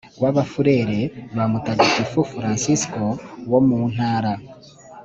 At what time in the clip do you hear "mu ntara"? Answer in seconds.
3.67-4.33